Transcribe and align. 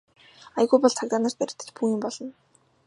Аягүй 0.59 0.79
бол 0.81 0.95
цагдаа 0.99 1.19
нарт 1.21 1.37
баригдаж 1.41 1.69
бөөн 1.75 1.91
юм 1.95 2.01
болно. 2.05 2.27